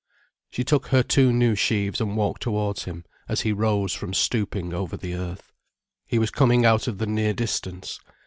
She 0.49 0.63
took 0.63 0.87
her 0.87 1.03
two 1.03 1.31
new 1.31 1.53
sheaves 1.53 2.01
and 2.01 2.17
walked 2.17 2.41
towards 2.41 2.85
him, 2.85 3.05
as 3.29 3.41
he 3.41 3.51
rose 3.53 3.93
from 3.93 4.15
stooping 4.15 4.73
over 4.73 4.97
the 4.97 5.13
earth. 5.13 5.53
He 6.07 6.17
was 6.17 6.31
coming 6.31 6.65
out 6.65 6.87
of 6.87 6.97
the 6.97 7.05
near 7.05 7.33
distance. 7.33 7.99